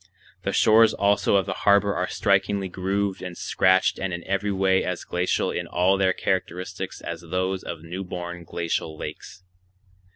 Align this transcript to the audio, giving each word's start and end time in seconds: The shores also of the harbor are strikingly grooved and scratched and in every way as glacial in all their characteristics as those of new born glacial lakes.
The 0.41 0.51
shores 0.51 0.95
also 0.95 1.35
of 1.35 1.45
the 1.45 1.53
harbor 1.61 1.93
are 1.95 2.07
strikingly 2.07 2.67
grooved 2.69 3.21
and 3.21 3.37
scratched 3.37 3.99
and 3.99 4.11
in 4.11 4.23
every 4.23 4.51
way 4.51 4.83
as 4.83 5.03
glacial 5.03 5.51
in 5.51 5.67
all 5.67 5.95
their 5.95 6.11
characteristics 6.11 7.01
as 7.01 7.21
those 7.21 7.61
of 7.61 7.83
new 7.83 8.03
born 8.03 8.43
glacial 8.43 8.97
lakes. 8.97 9.43